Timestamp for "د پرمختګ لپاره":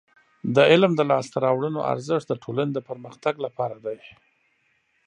2.73-3.77